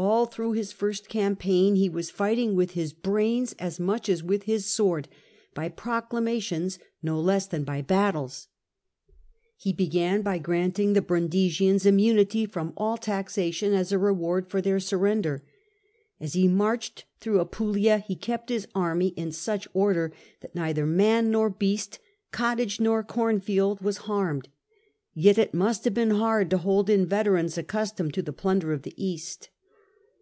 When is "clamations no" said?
6.00-7.20